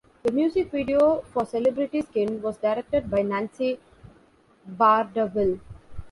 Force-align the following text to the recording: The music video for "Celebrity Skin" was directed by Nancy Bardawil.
The 0.23 0.31
music 0.31 0.71
video 0.71 1.19
for 1.31 1.45
"Celebrity 1.45 2.01
Skin" 2.01 2.41
was 2.41 2.57
directed 2.57 3.07
by 3.11 3.21
Nancy 3.21 3.79
Bardawil. 4.67 5.59